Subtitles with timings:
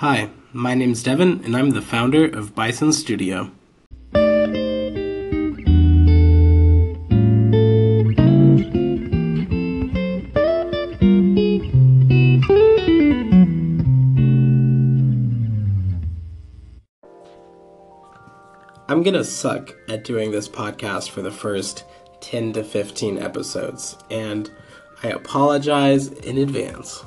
[0.00, 3.50] Hi, my name's Devin, and I'm the founder of Bison Studio.
[18.86, 21.84] I'm gonna suck at doing this podcast for the first
[22.20, 24.50] 10 to 15 episodes, and
[25.02, 27.02] I apologize in advance.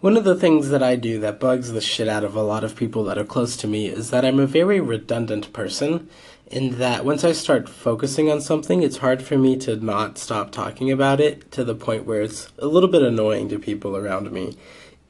[0.00, 2.64] One of the things that I do that bugs the shit out of a lot
[2.64, 6.08] of people that are close to me is that I'm a very redundant person,
[6.46, 10.52] in that once I start focusing on something, it's hard for me to not stop
[10.52, 14.32] talking about it to the point where it's a little bit annoying to people around
[14.32, 14.56] me.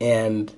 [0.00, 0.52] And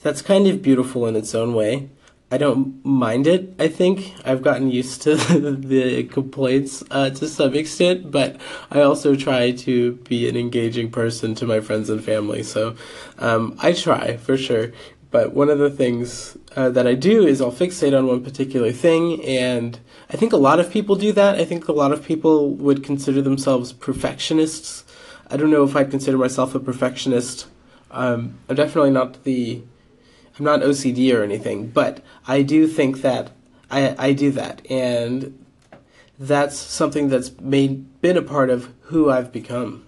[0.00, 1.90] that's kind of beautiful in its own way.
[2.32, 3.54] I don't mind it.
[3.58, 9.14] I think I've gotten used to the complaints uh, to some extent, but I also
[9.14, 12.42] try to be an engaging person to my friends and family.
[12.42, 12.74] So
[13.18, 14.72] um, I try for sure.
[15.10, 18.72] But one of the things uh, that I do is I'll fixate on one particular
[18.72, 21.38] thing, and I think a lot of people do that.
[21.38, 24.84] I think a lot of people would consider themselves perfectionists.
[25.28, 27.46] I don't know if I'd consider myself a perfectionist.
[27.90, 29.64] Um, I'm definitely not the
[30.38, 33.30] I'm not OCD or anything, but I do think that
[33.70, 35.44] I I do that, and
[36.18, 39.84] that's something that's made been a part of who I've become.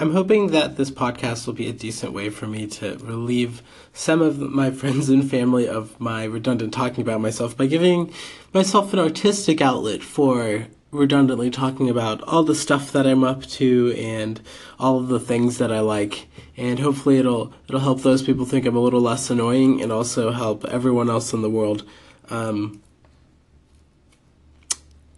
[0.00, 3.62] I'm hoping that this podcast will be a decent way for me to relieve
[3.92, 8.10] some of my friends and family of my redundant talking about myself by giving
[8.54, 13.94] myself an artistic outlet for redundantly talking about all the stuff that I'm up to
[13.96, 14.40] and
[14.78, 18.66] all of the things that I like and hopefully it'll it'll help those people think
[18.66, 21.88] I'm a little less annoying and also help everyone else in the world
[22.28, 22.82] um,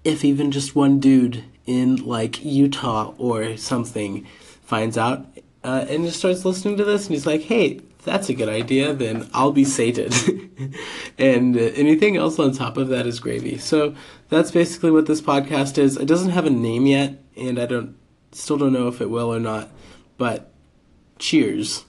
[0.05, 4.27] if even just one dude in like Utah or something
[4.63, 5.27] finds out
[5.65, 8.93] uh, and just starts listening to this and he's like hey that's a good idea,
[8.93, 10.13] then I'll be sated.
[11.19, 13.59] and uh, anything else on top of that is gravy.
[13.59, 13.95] So
[14.29, 15.97] that's basically what this podcast is.
[15.97, 17.97] It doesn't have a name yet, and I don't
[18.33, 19.71] still don't know if it will or not.
[20.19, 20.51] But
[21.19, 21.85] cheers.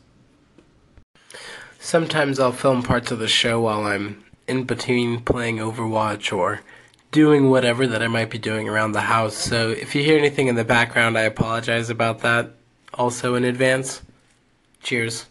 [1.80, 6.62] Sometimes I'll film parts of the show while I'm in between playing Overwatch or
[7.12, 9.36] doing whatever that I might be doing around the house.
[9.36, 12.52] So if you hear anything in the background, I apologize about that
[12.94, 14.02] also in advance.
[14.82, 15.26] Cheers.